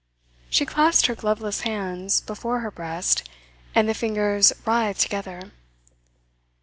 She 0.49 0.65
clasped 0.65 1.05
her 1.05 1.13
gloveless 1.13 1.61
hands 1.61 2.21
before 2.21 2.61
her 2.61 2.71
breast, 2.71 3.21
and 3.75 3.87
the 3.87 3.93
fingers 3.93 4.51
writhed 4.65 4.99
together. 4.99 5.51